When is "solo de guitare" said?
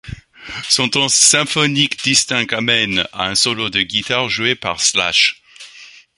3.35-4.29